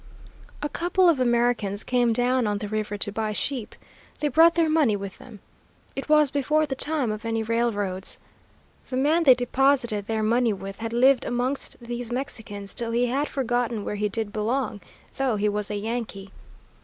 "A 0.63 0.67
couple 0.67 1.07
of 1.07 1.19
Americans 1.19 1.83
came 1.83 2.11
down 2.11 2.47
on 2.47 2.57
the 2.57 2.67
river 2.67 2.97
to 2.97 3.11
buy 3.11 3.33
sheep. 3.33 3.75
They 4.19 4.29
brought 4.29 4.55
their 4.55 4.67
money 4.67 4.95
with 4.95 5.19
them. 5.19 5.41
It 5.95 6.09
was 6.09 6.31
before 6.31 6.65
the 6.65 6.73
time 6.73 7.11
of 7.11 7.23
any 7.23 7.43
railroads. 7.43 8.17
The 8.89 8.97
man 8.97 9.21
they 9.25 9.35
deposited 9.35 10.07
their 10.07 10.23
money 10.23 10.53
with 10.53 10.79
had 10.79 10.91
lived 10.91 11.23
amongst 11.23 11.77
these 11.79 12.11
Mexicans 12.11 12.73
till 12.73 12.89
he 12.89 13.05
had 13.09 13.27
forgotten 13.29 13.85
where 13.85 13.93
he 13.93 14.09
did 14.09 14.33
belong, 14.33 14.81
though 15.17 15.35
he 15.35 15.47
was 15.47 15.69
a 15.69 15.75
Yankee. 15.75 16.31